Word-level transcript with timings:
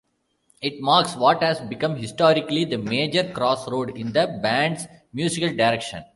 It 0.63 0.81
marks 0.81 1.15
what 1.15 1.43
has 1.43 1.59
become 1.61 1.95
historically, 1.95 2.65
the 2.65 2.79
major 2.79 3.31
crossroad 3.31 3.95
in 3.99 4.11
the 4.13 4.39
band's 4.41 4.87
musical 5.13 5.55
direction. 5.55 6.03